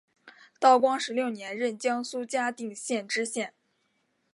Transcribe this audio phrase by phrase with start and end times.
[0.59, 3.53] 道光十六年任江苏嘉定县知县。